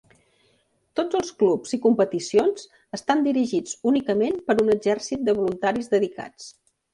Tots 0.99 1.17
els 1.17 1.27
clubs 1.43 1.75
i 1.77 1.77
competicions 1.83 2.65
estan 2.99 3.21
dirigits 3.27 3.77
únicament 3.93 4.41
per 4.49 4.57
un 4.65 4.75
exèrcit 4.77 5.23
de 5.29 5.37
voluntaris 5.43 5.93
dedicats. 5.95 6.51